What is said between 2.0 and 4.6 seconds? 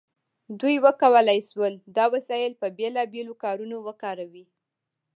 وسایل په بیلابیلو کارونو وکاروي.